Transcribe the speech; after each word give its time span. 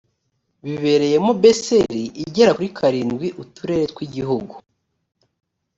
bibereyemo 0.65 1.31
bcr 1.41 1.91
igera 2.25 2.51
kuri 2.57 2.69
karindwi 2.77 3.27
uturere 3.43 3.83
tw 3.91 3.99
igihugu 4.05 4.53